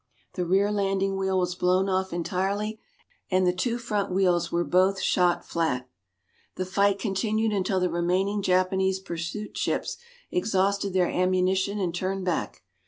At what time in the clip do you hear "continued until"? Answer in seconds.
6.97-7.79